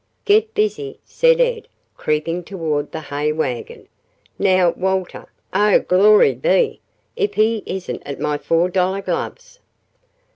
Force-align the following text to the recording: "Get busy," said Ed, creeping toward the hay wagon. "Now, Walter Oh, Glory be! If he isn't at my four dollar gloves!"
"Get 0.25 0.55
busy," 0.55 0.99
said 1.05 1.39
Ed, 1.39 1.67
creeping 1.95 2.43
toward 2.43 2.91
the 2.91 3.01
hay 3.01 3.31
wagon. 3.31 3.87
"Now, 4.39 4.71
Walter 4.71 5.27
Oh, 5.53 5.77
Glory 5.77 6.33
be! 6.33 6.81
If 7.15 7.35
he 7.35 7.61
isn't 7.67 8.01
at 8.03 8.19
my 8.19 8.39
four 8.39 8.67
dollar 8.67 9.03
gloves!" 9.03 9.59